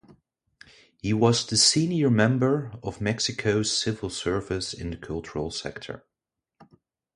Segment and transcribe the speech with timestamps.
[0.97, 6.07] He was the senior member of Mexico's Civil Service in the cultural sector.